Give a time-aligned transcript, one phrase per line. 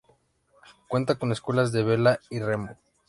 [0.87, 2.75] Cuenta con escuelas de vela y remo.